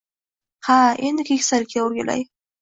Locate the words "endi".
1.09-1.27